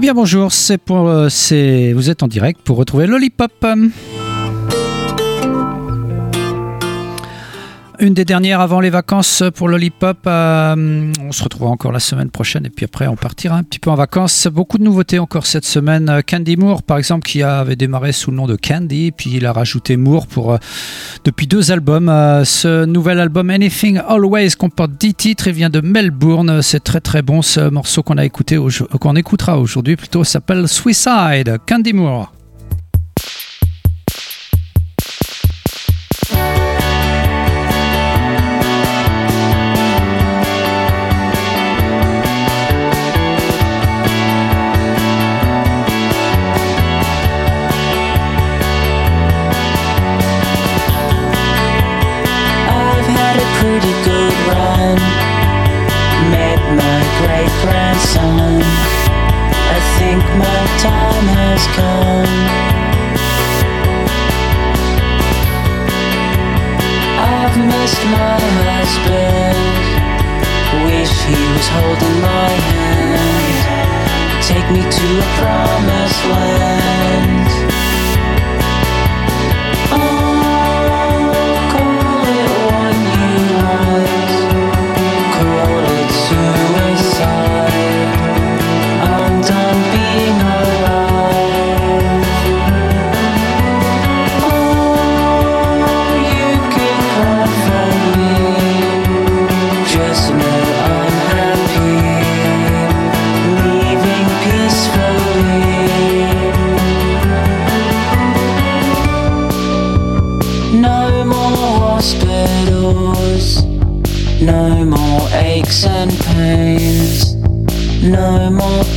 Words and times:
bien 0.00 0.14
bonjour, 0.14 0.50
c'est 0.50 0.78
pour, 0.78 1.08
euh, 1.08 1.28
c'est, 1.28 1.92
vous 1.92 2.08
êtes 2.08 2.22
en 2.22 2.26
direct 2.26 2.62
pour 2.62 2.78
retrouver 2.78 3.06
Lollipop. 3.06 3.52
Une 8.00 8.14
des 8.14 8.24
dernières 8.24 8.60
avant 8.60 8.80
les 8.80 8.88
vacances 8.88 9.42
pour 9.54 9.68
Lollipop. 9.68 10.20
Euh, 10.26 11.12
on 11.20 11.32
se 11.32 11.44
retrouvera 11.44 11.70
encore 11.70 11.92
la 11.92 12.00
semaine 12.00 12.30
prochaine 12.30 12.64
et 12.64 12.70
puis 12.70 12.86
après 12.86 13.06
on 13.06 13.14
partira 13.14 13.56
un 13.56 13.62
petit 13.62 13.78
peu 13.78 13.90
en 13.90 13.94
vacances. 13.94 14.48
Beaucoup 14.50 14.78
de 14.78 14.84
nouveautés 14.84 15.18
encore 15.18 15.44
cette 15.44 15.66
semaine. 15.66 16.08
Euh, 16.08 16.22
Candy 16.26 16.56
Moore 16.56 16.82
par 16.82 16.96
exemple 16.96 17.28
qui 17.28 17.42
avait 17.42 17.76
démarré 17.76 18.12
sous 18.12 18.30
le 18.30 18.38
nom 18.38 18.46
de 18.46 18.56
Candy 18.56 19.12
puis 19.12 19.32
il 19.34 19.44
a 19.44 19.52
rajouté 19.52 19.98
Moore 19.98 20.26
pour, 20.26 20.54
euh, 20.54 20.56
depuis 21.24 21.46
deux 21.46 21.72
albums. 21.72 22.06
ce 22.46 22.86
nouvel 22.86 23.20
album 23.20 23.50
Anything 23.50 23.98
Always 24.08 24.52
comporte 24.58 24.92
10 24.98 25.14
titres 25.14 25.48
et 25.48 25.52
vient 25.52 25.68
de 25.68 25.82
Melbourne. 25.82 26.62
C'est 26.62 26.82
très 26.82 27.00
très 27.02 27.20
bon 27.20 27.42
ce 27.42 27.68
morceau 27.68 28.02
qu'on 28.02 28.16
a 28.16 28.24
écouté 28.24 28.56
qu'on 28.98 29.14
écoutera 29.14 29.58
aujourd'hui 29.58 29.96
plutôt 29.96 30.24
s'appelle 30.24 30.66
Suicide. 30.68 31.58
Candy 31.66 31.92
Moore. 31.92 32.32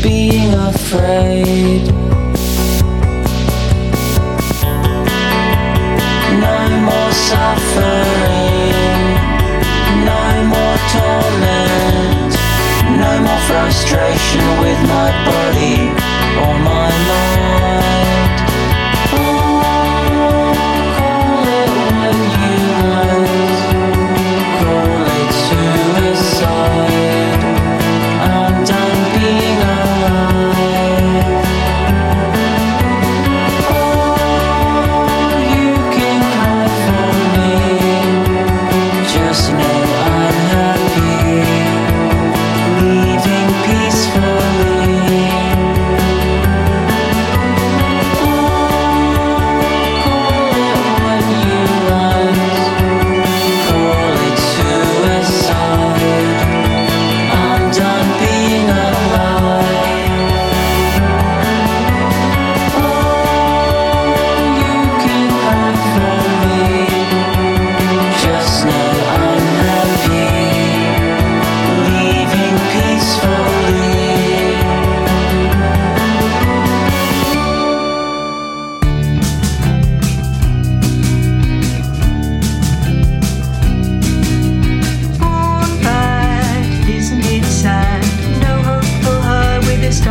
being 0.03 0.53
afraid. 0.53 1.62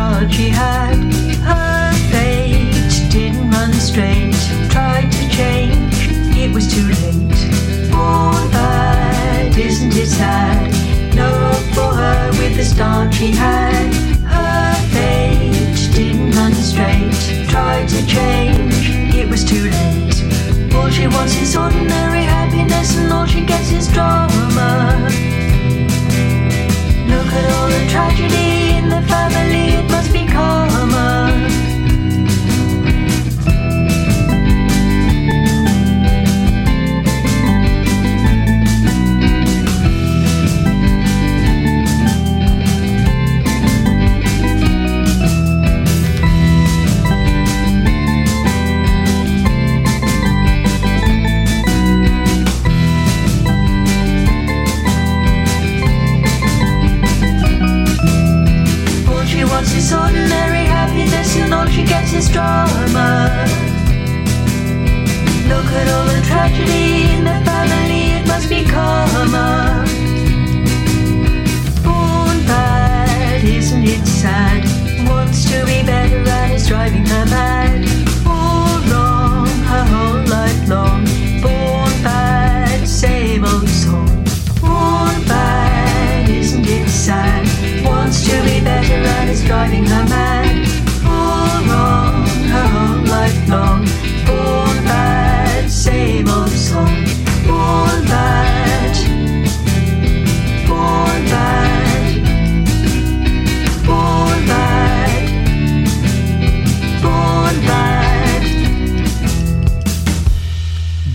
all 0.03 0.29
she 0.29 0.49
had. 0.49 0.95
Her 1.49 1.93
fate 2.11 2.93
didn't 3.09 3.49
run 3.51 3.73
straight, 3.73 4.35
tried 4.69 5.09
to 5.17 5.23
change, 5.29 5.97
it 6.43 6.49
was 6.53 6.65
too 6.73 6.87
late. 6.97 7.39
Poor 7.91 8.33
bird, 8.55 9.53
isn't 9.69 9.95
it 10.03 10.09
sad? 10.19 10.71
No, 11.15 11.29
for 11.75 11.91
her 12.01 12.29
with 12.39 12.55
the 12.57 12.65
start 12.73 13.13
she 13.13 13.31
had. 13.31 13.93
Her 14.35 14.73
fate 14.93 15.79
didn't 15.97 16.31
run 16.37 16.53
straight, 16.53 17.21
tried 17.49 17.87
to 17.95 17.99
change, 18.05 18.75
it 19.19 19.27
was 19.29 19.43
too 19.51 19.65
late. 19.75 20.17
All 20.75 20.89
she 20.89 21.07
wants 21.07 21.35
is 21.43 21.55
ordinary 21.55 22.23
happiness, 22.35 22.97
and 22.97 23.11
all 23.13 23.25
she 23.25 23.41
gets 23.45 23.71
is 23.71 23.87
drama. 23.95 25.07
Look 27.11 27.29
at 27.39 27.45
all 27.55 27.67
the 27.75 27.83
tragedy 27.93 28.62
if 28.97 29.11
I 29.11 29.29
believe 29.29 29.89
must 29.89 30.13
be 30.13 30.25
called. 30.25 30.52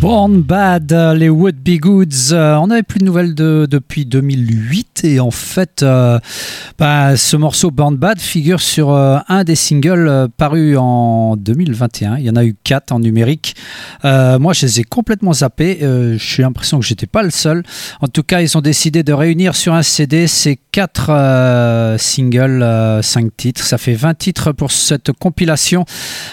Born 0.09 0.41
Bad, 0.41 0.91
les 1.17 1.29
Would 1.29 1.57
Be 1.57 1.79
Goods. 1.79 2.33
Euh, 2.33 2.57
on 2.57 2.69
n'avait 2.69 2.83
plus 2.83 2.99
de 2.99 3.05
nouvelles 3.05 3.35
de, 3.35 3.69
depuis 3.71 4.07
2008 4.07 5.05
et 5.05 5.21
en 5.21 5.31
fait, 5.31 5.83
euh, 5.83 6.19
bah, 6.79 7.15
ce 7.19 7.37
morceau 7.37 7.71
Born 7.71 7.95
Bad 7.95 8.19
figure 8.19 8.63
sur 8.63 8.95
euh, 8.95 9.19
un 9.29 9.45
des 9.45 9.55
singles 9.55 10.29
parus 10.39 10.79
en 10.79 11.37
2021. 11.37 12.17
Il 12.17 12.25
y 12.25 12.31
en 12.31 12.37
a 12.37 12.45
eu 12.47 12.57
quatre 12.65 12.93
en 12.93 13.01
numérique. 13.01 13.55
moi, 14.03 14.55
je 14.55 14.65
les 14.65 14.81
ai 14.81 14.85
complètement 14.85 15.35
zappés. 15.35 15.81
J'ai 16.17 16.43
l'impression 16.43 16.81
que 16.81 16.87
j'étais 16.87 17.07
pas 17.07 17.23
le 17.23 17.31
seul. 17.31 17.63
En 18.01 18.07
tout 18.09 18.23
cas, 18.23 18.41
ils 18.41 18.57
ont 18.57 18.63
décidé 18.63 19.03
de 19.03 19.13
réunir 19.13 19.55
sur 19.55 19.75
un 19.75 19.83
CD 19.83 20.27
ces 20.27 20.59
quatre 20.73 21.97
singles, 21.99 23.01
cinq 23.03 23.37
titres. 23.37 23.63
Ça 23.63 23.77
fait 23.77 23.93
20 23.93 24.15
titres 24.15 24.53
pour 24.53 24.73
cette 24.73 25.13
compilation 25.13 25.85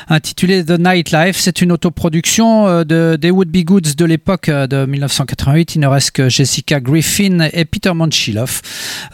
intitulée 0.08 0.64
The 0.64 0.80
Nightlife. 0.80 1.36
C'est 1.38 1.62
une 1.62 1.74
autoproduction 1.74 2.84
de, 2.86 3.18
des 3.20 3.32
Would 3.32 3.50
Be 3.50 3.65
Goods 3.66 3.96
de 3.98 4.06
l'époque 4.06 4.50
euh, 4.50 4.68
de 4.68 4.86
1988. 4.86 5.76
Il 5.76 5.82
ne 5.82 5.88
reste 5.88 6.12
que 6.12 6.30
Jessica 6.30 6.80
Griffin 6.80 7.50
et 7.52 7.66
Peter 7.66 7.94
Manchiloff. 7.94 8.62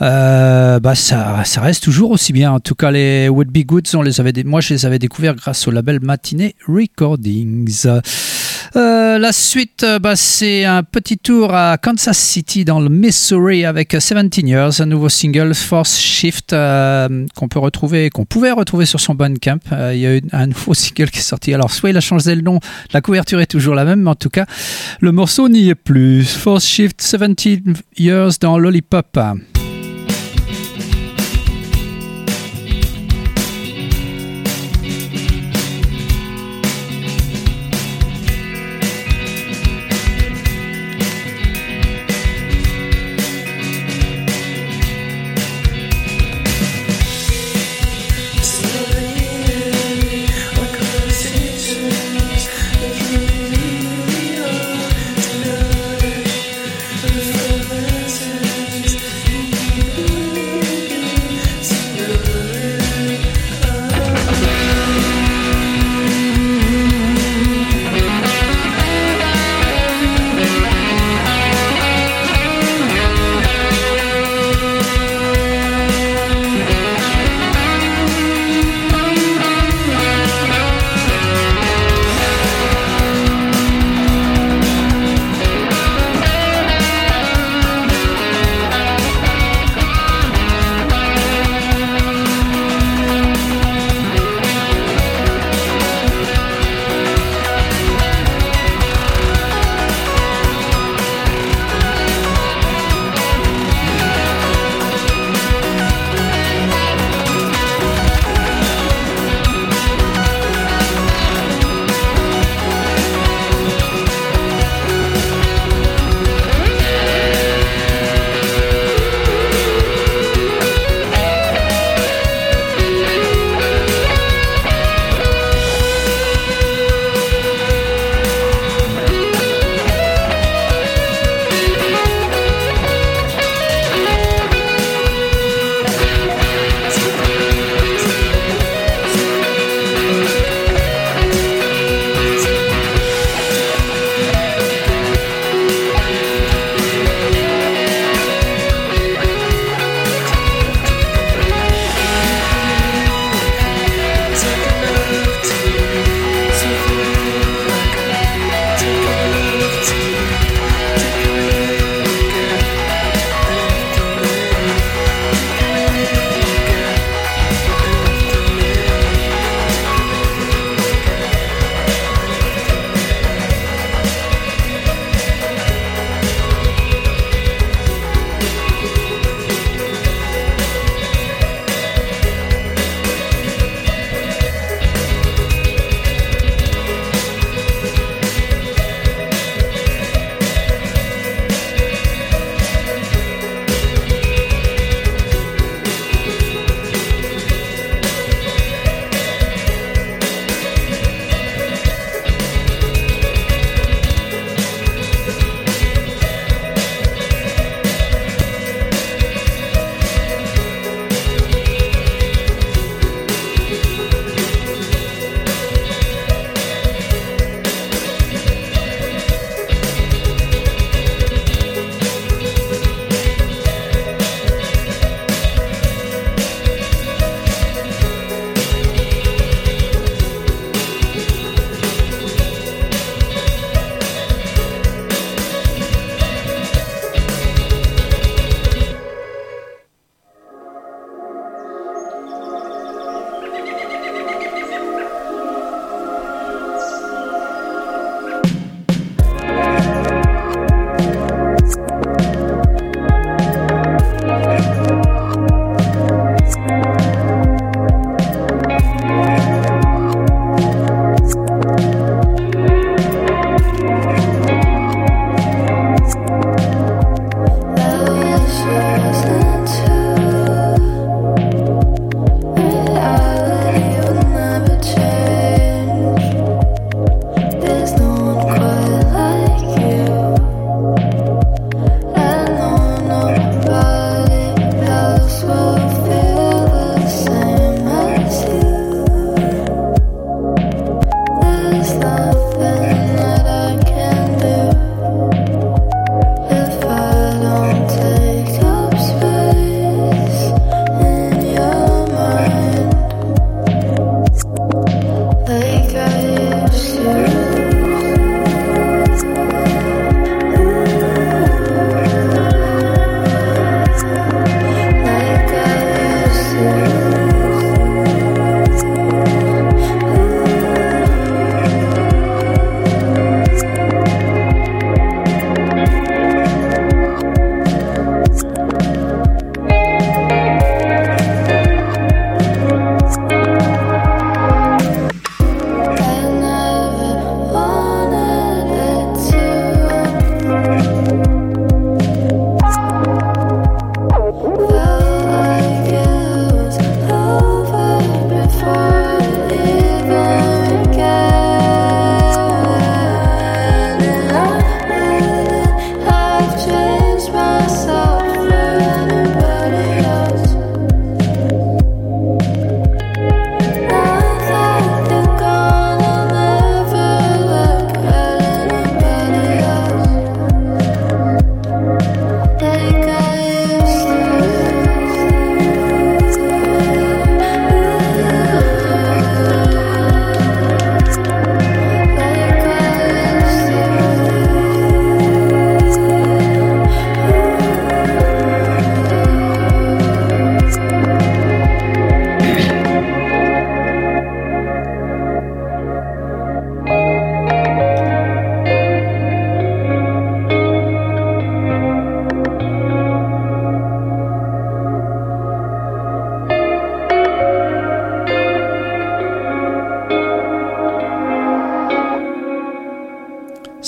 Euh, 0.01 0.79
bah 0.79 0.93
ça, 0.93 1.43
ça 1.45 1.61
reste 1.61 1.83
toujours 1.83 2.11
aussi 2.11 2.33
bien. 2.33 2.51
En 2.51 2.59
tout 2.59 2.75
cas, 2.75 2.91
les 2.91 3.29
Would 3.29 3.49
Be 3.49 3.65
Goods, 3.65 3.95
on 3.95 4.01
les 4.01 4.19
avait, 4.19 4.33
moi 4.43 4.61
je 4.61 4.73
les 4.73 4.85
avais 4.85 4.99
découverts 4.99 5.35
grâce 5.35 5.67
au 5.67 5.71
label 5.71 5.99
Matinee 6.01 6.53
Recordings. 6.67 7.87
Euh, 8.75 9.17
la 9.17 9.33
suite, 9.33 9.83
euh, 9.83 9.99
bah, 9.99 10.15
c'est 10.15 10.63
un 10.63 10.83
petit 10.83 11.17
tour 11.17 11.53
à 11.53 11.77
Kansas 11.77 12.17
City 12.17 12.63
dans 12.63 12.79
le 12.79 12.87
Missouri 12.87 13.65
avec 13.65 13.93
17 13.93 14.37
Years, 14.37 14.79
un 14.79 14.85
nouveau 14.85 15.09
single 15.09 15.53
Force 15.53 15.97
Shift 15.97 16.53
euh, 16.53 17.25
qu'on 17.35 17.49
peut 17.49 17.59
retrouver, 17.59 18.09
qu'on 18.09 18.23
pouvait 18.23 18.51
retrouver 18.51 18.85
sur 18.85 19.01
son 19.01 19.13
Bandcamp. 19.13 19.59
il 19.93 19.99
y 19.99 20.05
a 20.05 20.15
eu 20.15 20.21
un 20.31 20.47
nouveau 20.47 20.73
single 20.73 21.09
qui 21.09 21.19
est 21.19 21.23
sorti. 21.23 21.53
Alors 21.53 21.71
soit 21.71 21.89
il 21.89 21.97
a 21.97 22.01
changé 22.01 22.33
le 22.33 22.41
nom, 22.41 22.59
la 22.93 23.01
couverture 23.01 23.41
est 23.41 23.47
toujours 23.47 23.75
la 23.75 23.83
même, 23.83 24.03
mais 24.03 24.11
en 24.11 24.15
tout 24.15 24.29
cas 24.29 24.45
le 25.01 25.11
morceau 25.11 25.49
n'y 25.49 25.69
est 25.69 25.75
plus. 25.75 26.23
Force 26.23 26.65
Shift 26.65 26.99
17 26.99 27.59
Years 27.97 28.31
dans 28.39 28.57
Lollipop. 28.57 29.19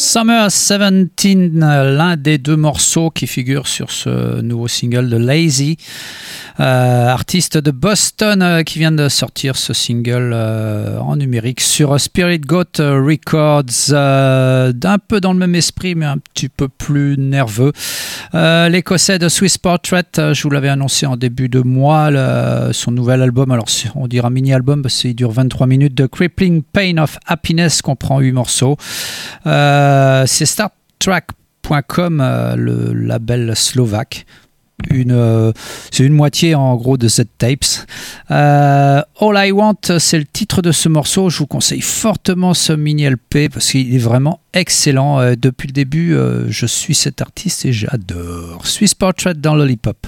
Summer 0.04 0.50
17, 0.50 1.54
l'un 1.56 2.18
des 2.18 2.38
deux 2.38 2.58
morceaux 2.58 3.10
qui 3.10 3.26
figurent 3.26 3.70
sur 3.70 3.90
ce 3.90 4.42
nouveau 4.42 4.68
single 4.68 5.10
de 5.10 5.16
Lazy, 5.16 5.78
artiste 6.60 7.58
de 7.58 7.72
Boston 7.72 8.42
euh, 8.42 8.64
qui 8.64 8.80
vient 8.80 8.92
de 8.92 9.10
sortir 9.10 9.56
ce 9.56 9.74
single 9.74 10.32
euh, 10.34 11.00
en 11.00 11.16
numérique 11.16 11.62
sur 11.62 12.00
Spirit 12.00 12.40
Goat 12.40 12.80
Records, 12.80 13.90
d'un 13.90 14.98
peu 15.00 15.20
dans 15.20 15.34
le 15.34 15.40
même 15.40 15.56
esprit 15.56 15.96
mais 15.96 16.06
un 16.06 16.18
petit 16.18 16.50
peu 16.50 16.68
plus 16.68 17.18
nerveux. 17.18 17.72
L'écossais 18.34 19.20
de 19.20 19.30
Swiss 19.30 19.58
Portrait, 19.58 20.04
je 20.16 20.44
vous 20.44 20.50
l'avais 20.50 20.70
annoncé 20.70 21.06
en 21.06 21.18
début 21.18 21.50
de 21.50 21.62
mois, 21.62 22.10
son 22.72 22.92
nouvel 22.92 23.22
album, 23.22 23.52
alors 23.52 23.68
on 23.96 24.08
dira 24.08 24.30
mini-album 24.30 24.82
parce 24.82 25.00
qu'il 25.00 25.16
dure 25.16 25.32
23 25.32 25.68
minutes, 25.68 25.96
de 25.96 26.06
Crippling 26.06 26.64
Pain 26.64 26.98
of 26.98 27.18
Happiness 27.28 27.82
comprend 27.82 28.20
8 28.20 28.32
morceaux. 28.32 28.78
Euh, 29.46 30.24
c'est 30.26 30.46
StarTrack.com, 30.46 32.22
euh, 32.22 32.56
le 32.56 32.94
label 32.94 33.56
slovaque. 33.56 34.26
Euh, 34.92 35.52
c'est 35.92 36.04
une 36.04 36.14
moitié 36.14 36.56
en 36.56 36.76
gros 36.76 36.98
de 36.98 37.08
Z 37.08 37.24
Tapes. 37.38 37.88
All 38.30 39.04
I 39.22 39.52
Want, 39.52 39.76
c'est 40.00 40.18
le 40.18 40.26
titre 40.26 40.62
de 40.62 40.72
ce 40.72 40.90
morceau. 40.90 41.30
Je 41.30 41.38
vous 41.40 41.48
conseille 41.48 41.82
fortement 41.82 42.54
ce 42.54 42.74
mini 42.74 43.08
LP 43.08 43.50
parce 43.52 43.72
qu'il 43.72 43.94
est 43.94 44.00
vraiment 44.00 44.40
excellent. 44.54 45.36
depuis 45.36 45.68
le 45.68 45.74
début, 45.74 46.16
je 46.48 46.66
suis 46.66 46.96
cet 46.96 47.22
artiste 47.22 47.66
et 47.66 47.74
j'adore. 47.74 48.66
Swiss 48.66 48.94
Portrait 48.94 49.36
dans 49.36 49.56
Lollipop. 49.56 50.08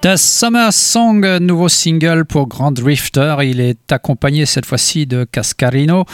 The 0.00 0.14
Summer 0.14 0.72
Song, 0.72 1.38
nouveau 1.40 1.68
single 1.68 2.24
pour 2.24 2.46
Grand 2.46 2.70
Drifter. 2.70 3.34
Il 3.42 3.60
est 3.60 3.90
accompagné 3.90 4.46
cette 4.46 4.64
fois-ci 4.64 5.06
de 5.06 5.24
Cascarino. 5.24 6.04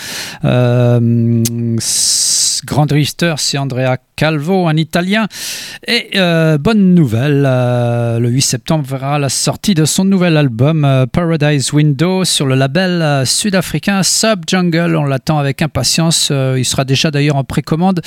Euh, 0.43 1.43
Grand 2.65 2.87
Drifter, 2.87 3.35
c'est 3.39 3.59
Andrea 3.59 3.97
Calvo, 4.17 4.69
un 4.69 4.77
Italien. 4.77 5.27
Et 5.87 6.11
euh, 6.17 6.57
bonne 6.57 6.95
nouvelle, 6.95 7.45
euh, 7.47 8.19
le 8.19 8.29
8 8.29 8.41
septembre 8.43 8.85
verra 8.87 9.19
la 9.19 9.29
sortie 9.29 9.75
de 9.75 9.85
son 9.85 10.05
nouvel 10.05 10.37
album 10.37 10.85
euh, 10.85 11.07
Paradise 11.07 11.73
Window 11.73 12.25
sur 12.25 12.47
le 12.47 12.55
label 12.55 13.27
sud-africain 13.27 14.03
Sub 14.03 14.45
Jungle. 14.47 14.97
On 14.97 15.05
l'attend 15.05 15.39
avec 15.39 15.63
impatience. 15.63 16.31
il 16.31 16.65
sera 16.65 16.85
déjà 16.85 17.11
d'ailleurs 17.11 17.37
en 17.37 17.45
précommande 17.45 18.01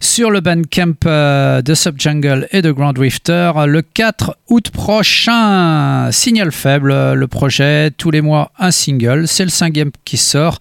sur 0.00 0.30
le 0.30 0.40
Bandcamp 0.40 0.94
de 1.04 1.74
Sub 1.74 1.96
Jungle 1.98 2.48
et 2.50 2.62
de 2.62 2.70
Grand 2.70 2.92
Drifter 2.92 3.52
le 3.66 3.82
4 3.82 4.36
août 4.48 4.70
prochain. 4.70 6.10
Signal 6.10 6.52
faible, 6.52 7.14
le 7.14 7.26
projet, 7.26 7.90
tous 7.90 8.10
les 8.10 8.20
mois 8.20 8.50
un 8.58 8.70
single. 8.70 9.28
C'est 9.28 9.44
le 9.44 9.50
cinquième 9.50 9.90
qui 10.04 10.16
sort. 10.16 10.58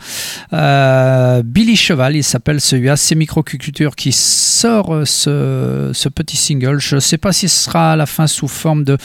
Billy 0.51 1.75
Cheval, 1.75 2.15
il 2.15 2.23
s'appelle 2.23 2.61
celui-là. 2.61 2.97
Microculture 3.23 3.95
qui 3.95 4.11
sort 4.11 4.93
euh, 4.93 5.05
ce, 5.05 6.09
petit 6.09 6.35
single. 6.35 6.79
Je 6.79 6.95
ne 6.95 6.99
sais 6.99 7.17
pas 7.17 7.31
si 7.31 7.47
ce 7.47 7.57
sera 7.57 7.93
à 7.93 7.95
la 7.95 8.05
fin 8.05 8.27
sous 8.27 8.49
forme 8.49 8.83
de 8.83 8.97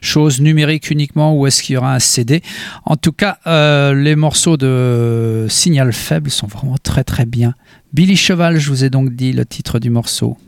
choses 0.00 0.40
numériques 0.40 0.90
uniquement 0.90 1.36
ou 1.36 1.46
est-ce 1.46 1.62
qu'il 1.62 1.74
y 1.74 1.76
aura 1.76 1.94
un 1.94 1.98
CD. 1.98 2.42
En 2.86 2.96
tout 2.96 3.12
cas, 3.12 3.38
euh, 3.46 3.92
les 3.92 4.16
morceaux 4.16 4.56
de 4.56 5.46
Signal 5.50 5.92
Faible 5.92 6.30
sont 6.30 6.46
vraiment 6.46 6.78
très 6.82 7.04
très 7.04 7.26
bien. 7.26 7.54
Billy 7.92 8.16
Cheval, 8.16 8.58
je 8.58 8.70
vous 8.70 8.82
ai 8.82 8.88
donc 8.88 9.14
dit 9.14 9.34
le 9.34 9.44
titre 9.44 9.78
du 9.78 9.90
morceau. 9.90 10.38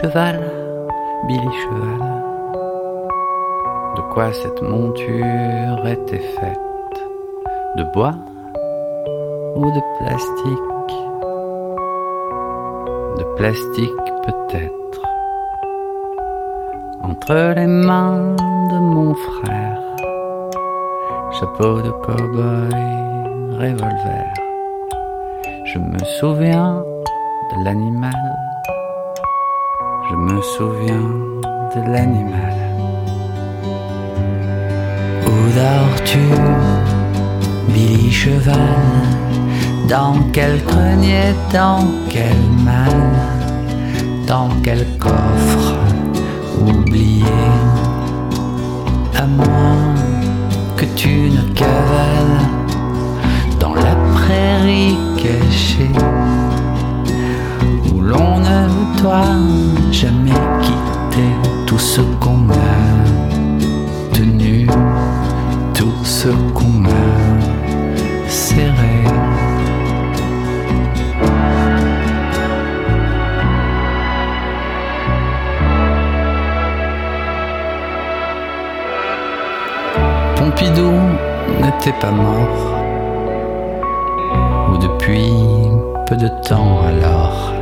Cheval, 0.00 0.40
Billy 1.28 1.52
Cheval. 1.60 2.00
De 3.96 4.02
quoi 4.12 4.32
cette 4.32 4.62
monture 4.62 5.86
était 5.86 6.24
faite? 6.40 6.96
De 7.76 7.84
bois? 7.92 8.14
Ou 9.56 9.64
de 9.66 9.82
plastique 9.98 10.96
De 13.18 13.24
plastique 13.36 14.08
peut-être. 14.24 15.02
Entre 17.02 17.52
les 17.56 17.66
mains 17.66 18.34
de 18.70 18.78
mon 18.78 19.14
frère, 19.14 19.82
chapeau 21.30 21.82
de 21.82 21.90
cow-boy, 21.90 22.74
revolver. 23.52 24.32
Je 25.66 25.78
me 25.78 25.98
souviens 26.18 26.82
de 27.52 27.64
l'animal 27.64 28.49
je 30.10 30.16
me 30.16 30.42
souviens 30.42 31.08
de 31.74 31.92
l'animal. 31.92 32.56
Où 35.26 35.36
dors-tu, 35.54 36.18
Billy 37.68 38.10
Cheval 38.10 38.56
Dans 39.88 40.16
quel 40.32 40.62
grenier, 40.64 41.32
dans 41.52 41.86
quel 42.08 42.40
mal 42.64 42.98
Dans 44.26 44.48
quel 44.64 44.84
coffre 44.98 45.74
oublié 46.60 47.24
À 49.14 49.26
moins 49.26 49.94
que 50.76 50.86
tu 50.96 51.30
ne 51.30 51.42
cavales 51.54 52.40
dans 53.60 53.74
la 53.74 53.94
prairie 54.14 54.96
cachée 55.18 55.92
l'on 58.10 58.38
ne 58.38 59.00
doit 59.00 59.38
jamais 59.92 60.40
quitter 60.62 61.30
tout 61.66 61.78
ce 61.78 62.00
qu'on 62.20 62.50
a 62.50 64.12
tenu, 64.12 64.66
tout 65.74 66.04
ce 66.04 66.28
qu'on 66.52 66.84
a 66.86 68.28
serré. 68.28 69.04
Pompidou 80.36 80.92
n'était 81.62 81.98
pas 82.00 82.10
mort, 82.10 82.62
ou 84.72 84.78
depuis 84.78 85.30
peu 86.06 86.16
de 86.16 86.28
temps 86.48 86.80
alors. 86.88 87.59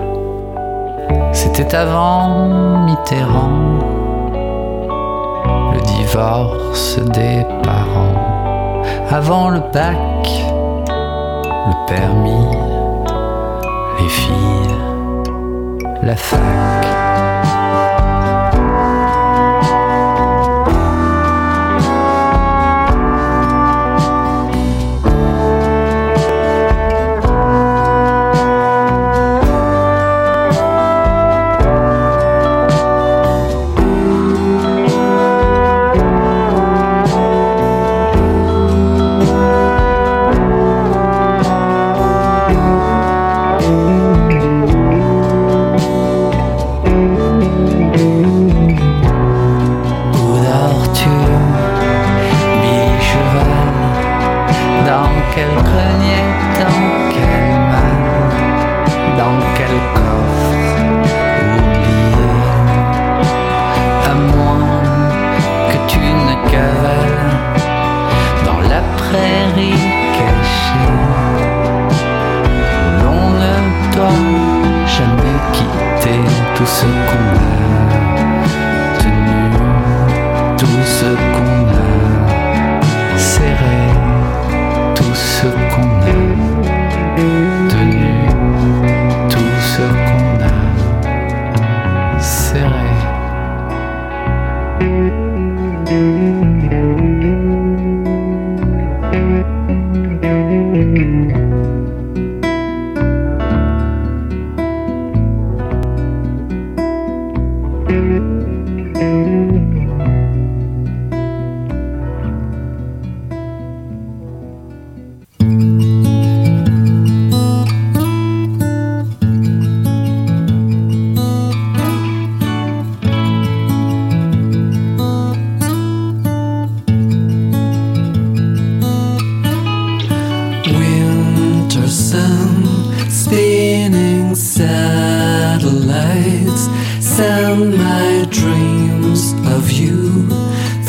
C'était 1.41 1.73
avant 1.73 2.81
Mitterrand, 2.85 3.79
le 5.73 5.81
divorce 5.83 6.99
des 6.99 7.47
parents, 7.63 8.83
avant 9.09 9.49
le 9.51 9.61
bac, 9.73 9.95
le 10.89 11.87
permis, 11.87 12.59
les 14.01 14.09
filles, 14.09 14.75
la 16.03 16.17
fac. 16.17 17.08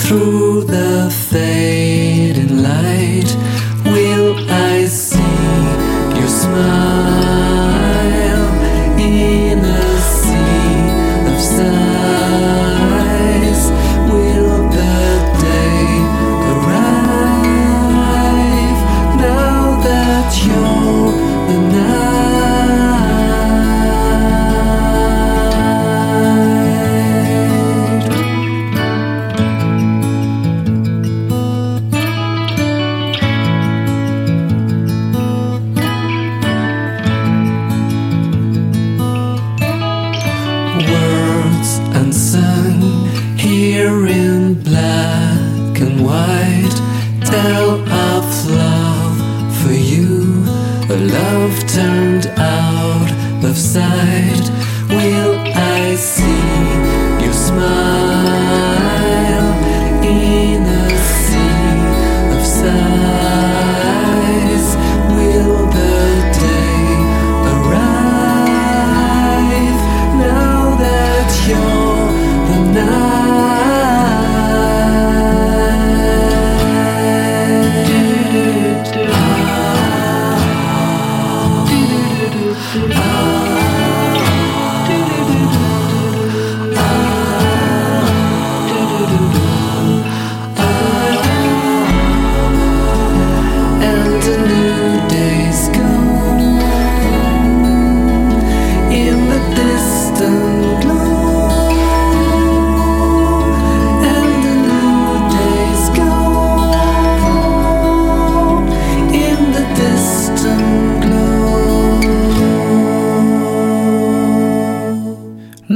Through 0.10 0.64
the 0.64 1.08
fading 1.30 1.89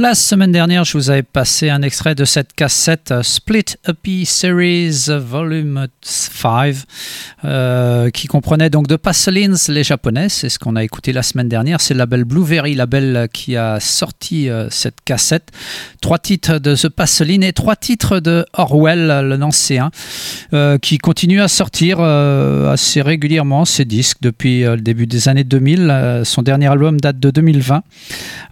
La 0.04 0.14
semaine 0.14 0.52
dernière, 0.52 0.84
je 0.84 0.98
vous 0.98 1.08
avais 1.08 1.22
passé 1.22 1.70
un 1.70 1.80
extrait 1.80 2.14
de 2.14 2.26
cette 2.26 2.52
cassette 2.52 3.10
euh, 3.10 3.22
Split 3.22 3.76
EP 3.88 4.26
Series 4.26 5.06
Volume 5.08 5.86
5 6.02 6.76
euh, 7.46 8.10
qui 8.10 8.26
comprenait 8.26 8.68
donc 8.68 8.86
de 8.86 8.96
Pasolines, 8.96 9.56
les 9.68 9.82
japonais. 9.82 10.28
C'est 10.28 10.50
ce 10.50 10.58
qu'on 10.58 10.76
a 10.76 10.84
écouté 10.84 11.14
la 11.14 11.22
semaine 11.22 11.48
dernière. 11.48 11.80
C'est 11.80 11.94
le 11.94 11.98
label 12.00 12.24
Blueberry, 12.24 12.74
label 12.74 13.30
qui 13.32 13.56
a 13.56 13.80
sorti 13.80 14.50
euh, 14.50 14.68
cette 14.68 15.00
cassette. 15.06 15.48
Trois 16.02 16.18
titres 16.18 16.58
de 16.58 16.76
The 16.76 16.90
Pasolines 16.90 17.42
et 17.42 17.54
trois 17.54 17.74
titres 17.74 18.20
de 18.20 18.44
Orwell, 18.52 19.06
le 19.26 19.38
Nancéen, 19.38 19.90
euh, 20.52 20.76
qui 20.76 20.98
continue 20.98 21.40
à 21.40 21.48
sortir 21.48 21.96
euh, 22.00 22.70
assez 22.70 23.00
régulièrement 23.00 23.64
ses 23.64 23.86
disques 23.86 24.18
depuis 24.20 24.64
euh, 24.64 24.76
le 24.76 24.82
début 24.82 25.06
des 25.06 25.30
années 25.30 25.44
2000. 25.44 25.88
Euh, 25.90 26.24
son 26.24 26.42
dernier 26.42 26.66
album 26.66 27.00
date 27.00 27.18
de 27.18 27.30
2020. 27.30 27.82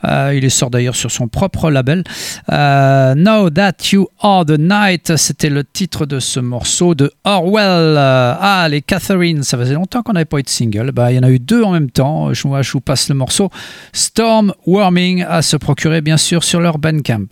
Euh, 0.04 0.32
il 0.34 0.46
est 0.46 0.48
sort 0.48 0.70
d'ailleurs 0.70 0.96
sur 0.96 1.10
son 1.10 1.28
propre 1.48 1.72
label. 1.72 2.04
Euh, 2.52 3.14
Know 3.14 3.50
That 3.50 3.72
You 3.90 4.06
Are 4.20 4.46
the 4.46 4.58
Night, 4.58 5.16
c'était 5.16 5.50
le 5.50 5.64
titre 5.64 6.06
de 6.06 6.20
ce 6.20 6.38
morceau 6.38 6.94
de 6.94 7.10
Orwell. 7.24 7.96
Euh, 7.98 8.34
ah, 8.38 8.68
les 8.70 8.80
Catherine, 8.80 9.42
ça 9.42 9.58
faisait 9.58 9.74
longtemps 9.74 10.02
qu'on 10.02 10.12
n'avait 10.12 10.24
pas 10.24 10.38
eu 10.38 10.44
de 10.44 10.48
single. 10.48 10.92
Bah, 10.92 11.10
il 11.10 11.16
y 11.16 11.18
en 11.18 11.24
a 11.24 11.30
eu 11.30 11.40
deux 11.40 11.64
en 11.64 11.72
même 11.72 11.90
temps. 11.90 12.32
Je 12.32 12.72
vous 12.72 12.80
passe 12.80 13.08
le 13.08 13.16
morceau 13.16 13.50
Storm 13.92 14.54
Warming 14.66 15.24
à 15.28 15.42
se 15.42 15.56
procurer 15.56 16.00
bien 16.00 16.16
sûr 16.16 16.44
sur 16.44 16.60
leur 16.60 16.78
Bandcamp. 16.78 17.26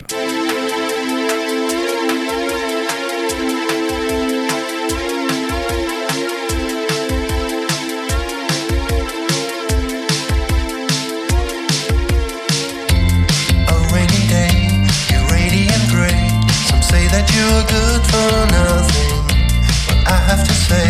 Say, 20.71 20.87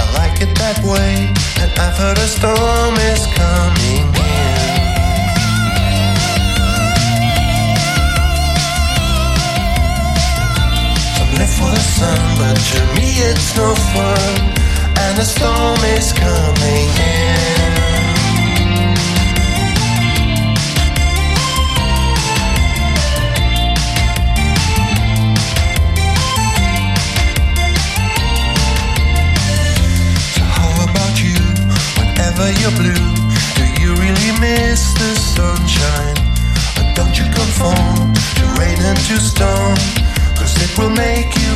I 0.00 0.04
like 0.20 0.36
it 0.46 0.52
that 0.62 0.78
way. 0.90 1.12
And 1.62 1.70
I've 1.84 1.96
heard 2.02 2.18
a 2.18 2.28
storm 2.36 2.94
is 3.10 3.22
coming 3.40 4.04
here. 4.18 4.58
Some 11.16 11.32
live 11.38 11.52
for 11.58 11.70
the 11.76 11.84
sun, 11.96 12.20
but 12.40 12.56
to 12.70 12.80
me 12.96 13.08
it's 13.28 13.50
no 13.56 13.68
fun. 13.94 14.32
And 15.04 15.14
a 15.18 15.26
storm 15.34 15.80
is 15.96 16.12
coming 16.12 16.88
in. 17.10 17.87
Whenever 32.38 32.60
you're 32.60 32.78
blue, 32.78 33.14
do 33.56 33.64
you 33.82 33.94
really 33.96 34.30
miss 34.38 34.94
the 34.94 35.10
sunshine? 35.18 36.14
Or 36.78 36.86
don't 36.94 37.18
you 37.18 37.24
conform 37.34 38.14
to 38.14 38.44
rain 38.60 38.78
and 38.78 38.96
to 38.96 39.18
storm? 39.18 39.74
Cause 40.38 40.54
it 40.62 40.78
will 40.78 40.90
make 40.90 41.34
you 41.34 41.47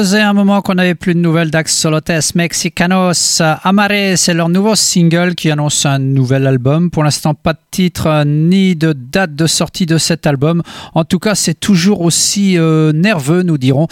faisait 0.00 0.22
un 0.22 0.32
moment 0.32 0.62
qu'on 0.62 0.76
n'avait 0.76 0.94
plus 0.94 1.14
de 1.14 1.18
nouvelles 1.18 1.50
d'Axolotes 1.50 2.34
Mexicanos. 2.34 3.42
Amare, 3.64 4.16
c'est 4.16 4.32
leur 4.32 4.48
nouveau 4.48 4.74
single 4.74 5.34
qui 5.34 5.50
annonce 5.50 5.84
un 5.84 5.98
nouvel 5.98 6.46
album. 6.46 6.90
Pour 6.90 7.04
l'instant, 7.04 7.34
pas 7.34 7.52
de 7.52 7.58
titre 7.70 8.06
euh, 8.06 8.24
ni 8.24 8.76
de 8.76 8.94
date 8.94 9.34
de 9.34 9.46
sortie 9.46 9.84
de 9.84 9.98
cet 9.98 10.26
album. 10.26 10.62
En 10.94 11.04
tout 11.04 11.18
cas, 11.18 11.34
c'est 11.34 11.52
toujours 11.52 12.00
aussi 12.00 12.56
euh, 12.56 12.92
nerveux, 12.92 13.42
nous 13.42 13.58
dirons, 13.58 13.88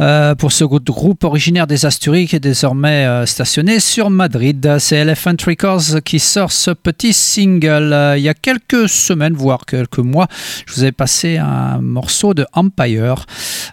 euh, 0.00 0.34
pour 0.34 0.50
ce 0.50 0.64
groupe 0.64 1.22
originaire 1.22 1.68
des 1.68 1.86
Asturies 1.86 2.26
qui 2.26 2.34
est 2.34 2.40
désormais 2.40 3.24
stationné 3.26 3.78
sur 3.78 4.10
Madrid. 4.10 4.78
C'est 4.80 4.96
Elephant 4.96 5.36
Records 5.46 6.02
qui 6.04 6.18
sort 6.18 6.50
ce 6.50 6.72
petit 6.72 7.12
single 7.12 8.16
il 8.16 8.22
y 8.22 8.28
a 8.28 8.34
quelques 8.34 8.88
semaines, 8.88 9.34
voire 9.34 9.64
quelques 9.64 9.98
mois. 9.98 10.26
Je 10.66 10.74
vous 10.74 10.84
ai 10.84 10.90
passé 10.90 11.38
un 11.38 11.80
morceau 11.80 12.34
de 12.34 12.46
Empire. 12.52 13.26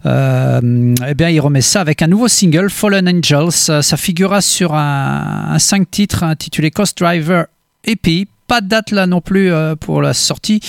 Eh 0.05 1.13
bien, 1.16 1.30
il 1.30 1.39
remet 1.39 1.61
ça 1.61 1.78
avec 1.80 2.01
un 2.01 2.07
nouveau 2.07 2.27
single, 2.27 2.69
Fallen 2.69 3.07
Angels. 3.07 3.69
Euh, 3.69 3.82
Ça 3.82 3.97
figurera 3.97 4.41
sur 4.41 4.73
un, 4.75 5.47
un 5.51 5.59
5 5.59 5.89
titres 5.89 6.23
intitulé 6.23 6.71
Coast 6.71 6.97
Driver 6.97 7.45
EP. 7.86 8.27
Pas 8.47 8.61
de 8.61 8.67
date 8.67 8.91
là 8.91 9.05
non 9.05 9.21
plus 9.21 9.51
euh, 9.51 9.75
pour 9.75 10.01
la 10.01 10.13
sortie, 10.13 10.59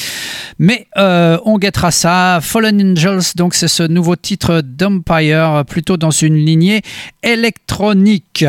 mais 0.58 0.86
euh, 0.98 1.38
on 1.46 1.58
guettera 1.58 1.90
ça. 1.90 2.40
Fallen 2.42 2.92
Angels, 2.92 3.32
donc 3.36 3.54
c'est 3.54 3.68
ce 3.68 3.82
nouveau 3.82 4.16
titre 4.16 4.60
d'Empire, 4.62 5.64
plutôt 5.66 5.96
dans 5.96 6.10
une 6.10 6.36
lignée 6.36 6.82
électronique. 7.22 8.44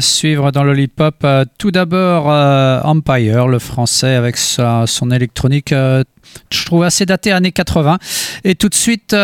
Suivre 0.00 0.50
dans 0.52 0.64
le 0.64 0.78
hip-hop. 0.78 1.16
Euh, 1.24 1.44
tout 1.58 1.70
d'abord, 1.70 2.30
euh, 2.30 2.80
Empire, 2.82 3.48
le 3.48 3.58
français, 3.58 4.14
avec 4.14 4.36
sa, 4.36 4.86
son 4.86 5.10
électronique. 5.10 5.72
euh, 5.72 6.02
je 6.50 6.64
trouve 6.64 6.84
assez 6.84 7.04
daté 7.04 7.32
années 7.32 7.52
80. 7.52 7.98
Et 8.44 8.54
tout 8.54 8.68
de 8.68 8.74
suite, 8.74 9.14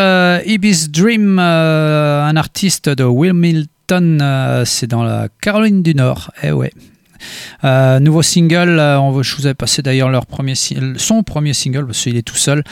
Ibis 0.45 0.89
Dream, 0.89 1.39
un 1.39 2.35
artiste 2.35 2.89
de 2.89 3.03
Wilmington, 3.03 4.63
c'est 4.65 4.87
dans 4.87 5.03
la 5.03 5.27
Caroline 5.41 5.81
du 5.81 5.95
Nord. 5.95 6.31
Eh 6.43 6.51
ouais. 6.51 6.71
Euh, 7.63 7.99
nouveau 7.99 8.21
single, 8.21 8.79
euh, 8.79 8.99
on, 8.99 9.21
je 9.21 9.35
vous 9.35 9.45
avais 9.45 9.53
passé 9.55 9.81
d'ailleurs 9.81 10.09
leur 10.09 10.25
premier, 10.25 10.53
son 10.55 11.23
premier 11.23 11.53
single, 11.53 11.85
parce 11.85 12.01
qu'il 12.01 12.17
est 12.17 12.23
tout 12.23 12.35
seul, 12.35 12.63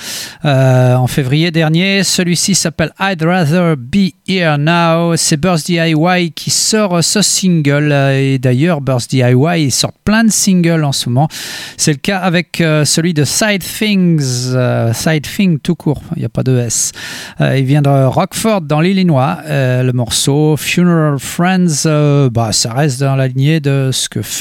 euh, 0.46 0.96
en 0.96 1.08
février 1.08 1.52
dernier. 1.52 2.04
Celui-ci 2.04 2.56
s'appelle 2.56 2.92
I'd 3.00 3.22
Rather 3.22 3.76
Be 3.78 4.12
Here 4.28 4.58
Now. 4.58 5.16
C'est 5.16 5.38
Burst 5.38 5.68
DIY 5.68 6.32
qui 6.32 6.50
sort 6.50 7.04
ce 7.04 7.22
single. 7.22 7.92
Et 7.92 8.40
d'ailleurs, 8.40 8.82
Burst 8.82 9.12
DIY, 9.12 9.72
sortent 9.72 9.98
plein 10.04 10.24
de 10.24 10.32
singles 10.32 10.84
en 10.84 10.92
ce 10.92 11.10
moment. 11.10 11.28
C'est 11.76 11.92
le 11.92 11.98
cas 11.98 12.20
avec 12.20 12.58
celui 12.58 13.14
de 13.14 13.24
Side 13.24 13.64
Things, 13.64 14.54
Side 14.94 15.28
Thing 15.28 15.60
tout 15.60 15.76
court, 15.76 16.02
il 16.16 16.20
n'y 16.20 16.26
a 16.26 16.30
pas 16.30 16.44
de 16.44 16.58
S. 16.58 16.92
Il 17.40 17.64
vient 17.64 17.82
de 17.82 17.90
Rockford 17.90 18.62
dans 18.62 18.82
l'Illinois. 18.82 19.40
Le 19.48 19.92
morceau 19.92 20.56
Funeral 20.58 21.20
Friends, 21.20 22.30
bah, 22.32 22.52
ça 22.52 22.74
reste 22.74 23.00
dans 23.00 23.16
la 23.16 23.28
lignée 23.28 23.60
de 23.60 23.90
ce 23.92 24.10
que 24.10 24.22
fait 24.22 24.37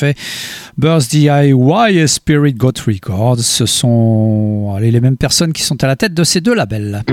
Burst 0.76 1.10
DIY 1.10 2.08
Spirit 2.08 2.54
Got 2.54 2.72
Records. 2.86 3.40
Ce 3.40 3.66
sont 3.66 4.76
les 4.80 5.00
mêmes 5.00 5.16
personnes 5.16 5.52
qui 5.52 5.62
sont 5.62 5.82
à 5.82 5.86
la 5.86 5.96
tête 5.96 6.14
de 6.14 6.24
ces 6.24 6.40
deux 6.40 6.54
labels. 6.54 7.04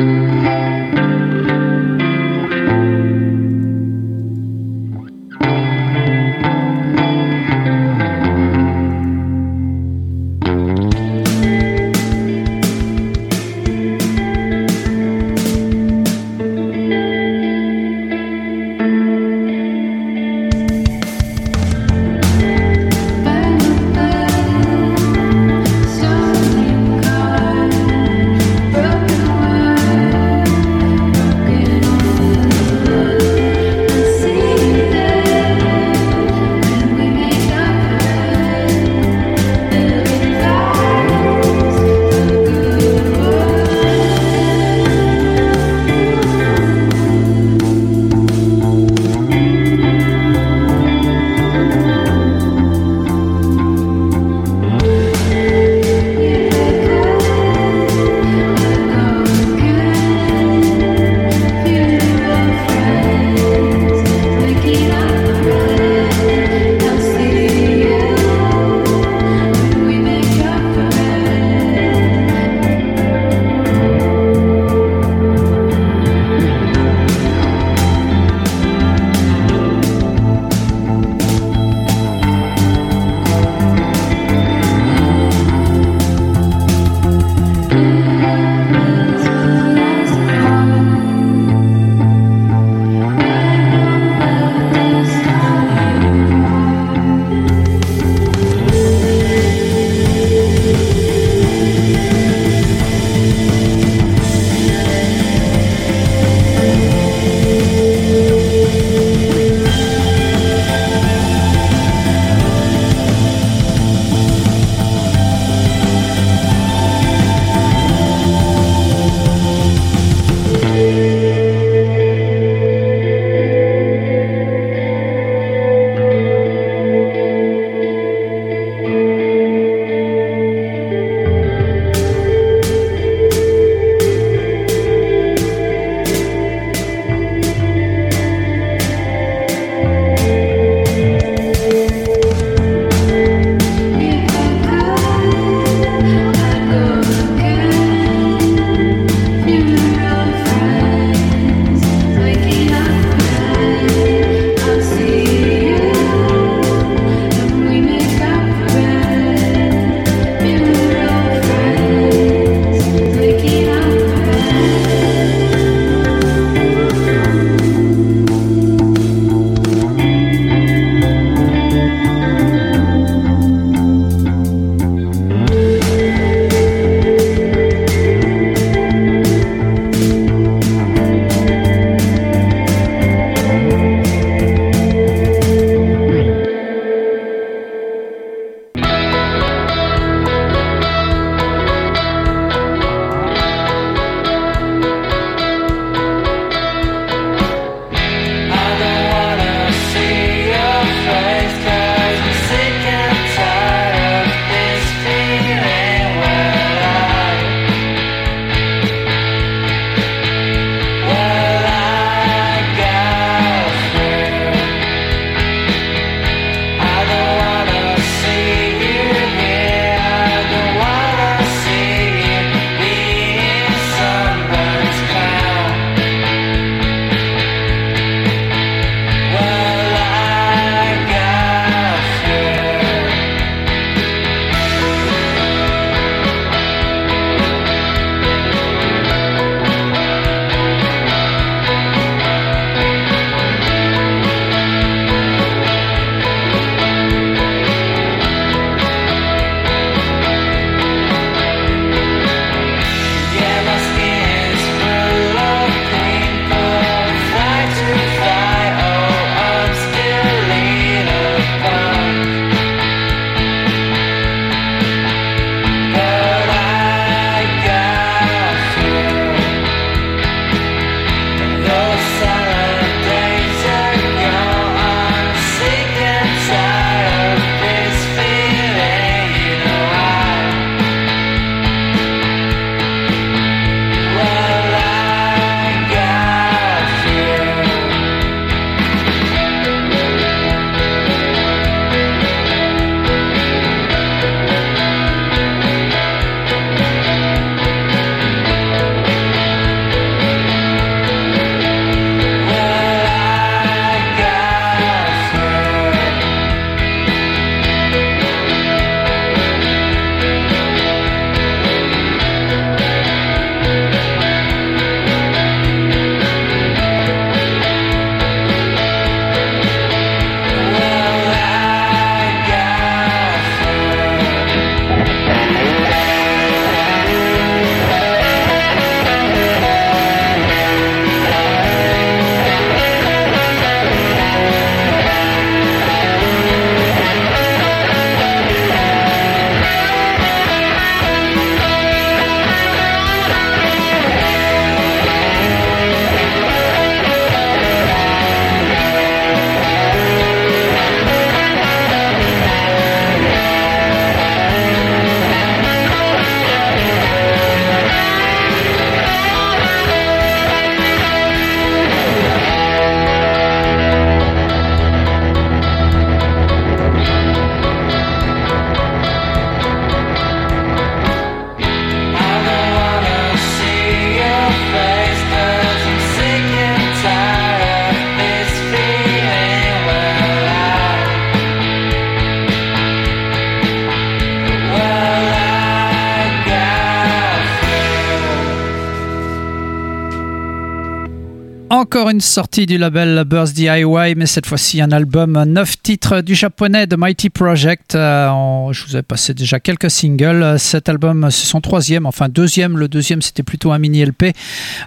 Sortie 392.23 392.65
du 392.65 392.77
label 392.77 393.23
Burst 393.25 393.55
DIY, 393.55 394.15
mais 394.15 394.25
cette 394.25 394.45
fois-ci 394.45 394.81
un 394.81 394.91
album 394.91 395.43
9 395.45 395.81
titres 395.81 396.21
du 396.21 396.35
japonais 396.35 396.87
The 396.87 396.97
Mighty 396.97 397.29
Project. 397.29 397.95
Euh, 397.95 398.71
je 398.71 398.85
vous 398.85 398.97
ai 398.97 399.01
passé 399.01 399.33
déjà 399.33 399.59
quelques 399.59 399.91
singles. 399.91 400.55
Cet 400.57 400.89
album, 400.89 401.27
c'est 401.29 401.45
son 401.45 401.61
troisième, 401.61 402.05
enfin 402.05 402.29
deuxième. 402.29 402.77
Le 402.77 402.87
deuxième, 402.87 403.21
c'était 403.21 403.43
plutôt 403.43 403.71
un 403.71 403.79
mini 403.79 404.03
LP. 404.03 404.33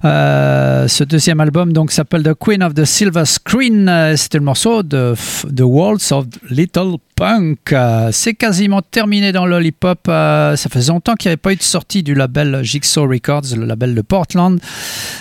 Euh, 0.04 0.88
ce 0.88 1.04
deuxième 1.04 1.40
album 1.40 1.72
donc 1.72 1.92
s'appelle 1.92 2.22
The 2.22 2.34
Queen 2.34 2.62
of 2.62 2.74
the 2.74 2.84
Silver 2.84 3.24
Screen. 3.26 3.88
Euh, 3.88 4.16
c'était 4.16 4.38
le 4.38 4.44
morceau 4.44 4.82
de 4.82 5.14
The 5.54 5.62
Waltz 5.62 6.12
of 6.12 6.26
Little 6.50 6.96
Punk. 7.16 7.74
C'est 8.12 8.34
quasiment 8.34 8.82
terminé 8.82 9.32
dans 9.32 9.46
Lollipop. 9.46 10.00
ça 10.06 10.56
faisait 10.70 10.92
longtemps 10.92 11.14
qu'il 11.14 11.28
n'y 11.28 11.32
avait 11.32 11.38
pas 11.38 11.52
eu 11.52 11.56
de 11.56 11.62
sortie 11.62 12.02
du 12.02 12.14
label 12.14 12.60
Jigsaw 12.62 13.08
Records, 13.08 13.56
le 13.56 13.64
label 13.64 13.94
de 13.94 14.02
Portland. 14.02 14.58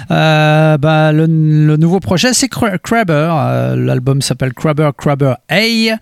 bah, 0.10 1.12
le, 1.14 1.28
nouveau 1.28 2.00
projet, 2.06 2.34
c'est 2.34 2.48
Crabber. 2.48 3.74
L'album 3.76 4.22
s'appelle 4.22 4.54
Crabber 4.54 4.92
Crabber 4.96 5.34
A 5.50 5.98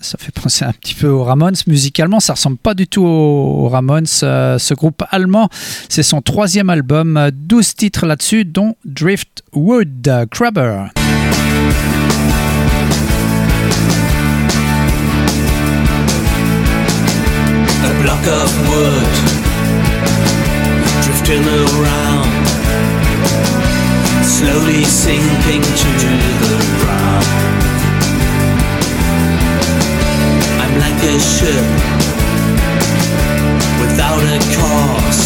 ça 0.00 0.16
fait 0.16 0.30
penser 0.30 0.64
un 0.64 0.72
petit 0.72 0.94
peu 0.94 1.08
aux 1.08 1.24
Ramones 1.24 1.56
musicalement. 1.66 2.20
Ça 2.20 2.34
ressemble 2.34 2.56
pas 2.56 2.74
du 2.74 2.86
tout 2.86 3.04
aux 3.04 3.68
Ramones. 3.68 4.06
ce 4.06 4.74
groupe 4.74 5.02
allemand, 5.10 5.48
c'est 5.88 6.02
son 6.04 6.22
troisième 6.22 6.70
album, 6.70 7.30
12 7.32 7.74
titres 7.74 8.06
là-dessus, 8.06 8.44
dont 8.44 8.76
Driftwood 8.84 10.26
Crabber. 10.30 10.84
Slowly 24.38 24.84
sinking 24.84 25.62
to 25.62 25.90
the 26.42 26.56
ground. 26.78 27.26
I'm 30.62 30.74
like 30.78 31.00
a 31.02 31.18
ship 31.18 31.66
without 33.82 34.22
a 34.22 34.38
cause. 34.54 35.22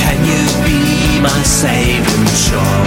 Can 0.00 0.18
you 0.30 0.42
be 0.66 1.18
my 1.20 1.40
saving 1.42 2.26
shore? 2.46 2.86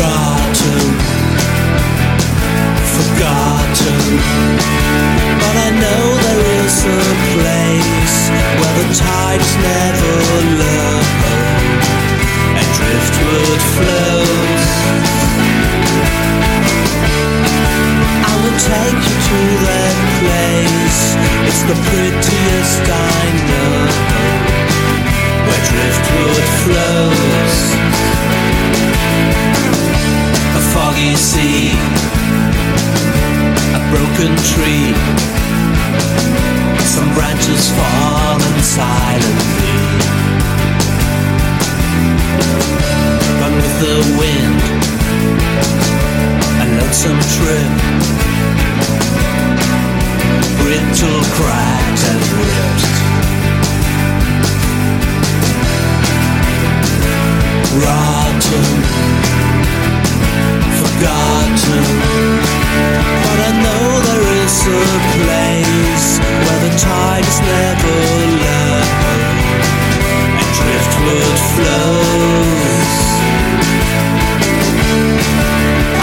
Rotten, 0.00 0.84
forgotten, 2.94 4.00
but 5.40 5.54
I 5.66 5.70
know 5.80 6.02
there 6.24 6.44
is 6.56 6.59
a 6.70 7.02
place 7.34 8.30
where 8.30 8.74
the 8.78 8.86
tides 8.94 9.50
never 9.58 10.14
low 10.62 11.02
and 12.58 12.66
driftwood 12.78 13.62
flows. 13.74 14.66
I 18.22 18.34
will 18.42 18.58
take 18.70 19.02
you 19.10 19.16
to 19.30 19.40
that 19.66 19.96
place. 20.22 21.02
It's 21.50 21.62
the 21.66 21.74
prettiest 21.90 22.86
I 22.86 23.22
know, 23.50 23.74
where 25.46 25.62
driftwood 25.70 26.46
flows. 26.62 27.58
A 30.54 30.62
foggy 30.70 31.14
sea, 31.18 31.74
a 33.74 33.80
broken 33.90 34.32
tree, 34.54 34.94
some 36.84 37.12
branches 37.14 37.70
fallen 37.76 38.56
silently. 38.62 39.76
Run 43.40 43.54
with 43.56 43.76
the 43.84 43.96
wind, 44.18 44.60
a 46.60 46.64
lonesome 46.78 47.20
trip 47.34 48.00
brittle 50.70 51.22
cracks 51.36 52.02
and 52.12 52.22
rips. 52.38 52.84
Rotten, 57.82 58.68
forgotten, 60.80 61.84
but 63.24 63.38
I 63.48 63.52
know 63.64 63.84
there 64.06 64.26
is 64.44 64.56
a 64.66 64.82
place 65.14 65.79
the 66.60 66.68
tide 66.76 67.24
is 67.24 67.40
never 67.40 67.96
low 68.44 68.84
and 70.40 70.50
driftwood 70.60 71.38
flows. 71.56 72.96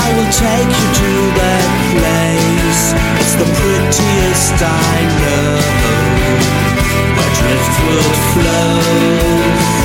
I 0.02 0.08
will 0.18 0.32
take 0.34 0.72
you 0.80 0.88
to 1.02 1.12
that 1.42 1.70
place. 1.94 2.84
It's 3.22 3.36
the 3.38 3.50
prettiest 3.60 4.58
I 4.58 4.98
know. 5.22 5.62
Where 7.16 7.34
driftwood 7.38 8.16
flows. 8.34 9.77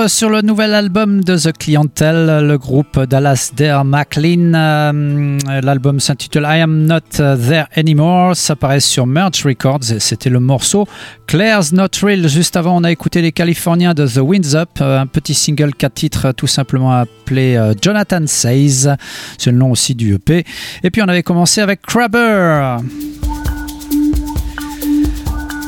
19 0.00 0.06
titres 0.06 0.08
sur 0.08 0.30
le 0.30 0.40
nouvel 0.40 0.74
album 0.74 1.22
de 1.24 1.36
The 1.36 1.56
Clientele, 1.56 2.46
le 2.46 2.56
groupe 2.56 3.00
Dallas 3.00 3.50
Dare 3.56 3.84
McLean. 3.84 4.52
Euh, 4.54 5.60
L'album 5.62 6.00
s'intitule 6.00 6.44
I 6.46 6.60
Am 6.60 6.86
Not 6.86 7.00
There 7.18 7.66
Anymore. 7.76 8.36
Ça 8.36 8.56
paraît 8.56 8.80
sur 8.80 9.06
Merge 9.06 9.44
Records 9.44 9.98
c'était 9.98 10.30
le 10.30 10.40
morceau 10.40 10.86
Claire's 11.26 11.72
Not 11.72 11.88
Real. 12.02 12.28
Juste 12.28 12.56
avant, 12.56 12.76
on 12.76 12.84
a 12.84 12.90
écouté 12.90 13.20
les 13.20 13.32
Californiens 13.32 13.94
de 13.94 14.06
The 14.06 14.20
Winds 14.22 14.54
Up, 14.54 14.70
euh, 14.80 15.00
un 15.00 15.06
petit 15.06 15.34
single 15.34 15.74
4 15.74 15.92
titres 15.92 16.32
tout 16.32 16.46
simplement 16.46 16.92
appelé 16.92 17.56
euh, 17.56 17.74
Jonathan 17.80 18.26
Says. 18.26 18.94
C'est 19.38 19.50
le 19.50 19.58
nom 19.58 19.70
aussi 19.70 19.94
du 19.94 20.14
EP. 20.14 20.44
Et 20.82 20.90
puis 20.90 21.02
on 21.02 21.08
avait 21.08 21.22
commencé 21.22 21.60
avec 21.60 21.82
Crabber. 21.82 22.76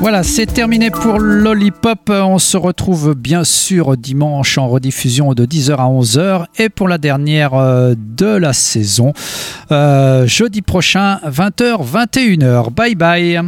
Voilà, 0.01 0.23
c'est 0.25 0.47
terminé 0.47 0.91
pour 0.91 1.21
Lollipop. 1.21 2.11
On 2.11 2.39
se 2.39 2.57
retrouve 2.57 3.15
bien 3.15 3.45
sûr 3.45 3.97
dimanche 3.97 4.59
en 4.59 4.69
rediffusion 4.69 5.33
de 5.33 5.47
10h 5.47 5.75
à 5.77 5.89
11h 5.89 6.47
et 6.59 6.69
pour 6.69 6.89
la 6.89 6.99
dernière 6.99 7.55
euh, 7.55 7.95
de 7.97 8.27
la 8.27 8.53
saison, 8.53 9.13
euh, 9.71 10.27
jeudi 10.27 10.63
prochain, 10.63 11.21
20h, 11.25 11.85
21h. 11.85 12.71
Bye 12.71 12.95
bye. 12.95 13.41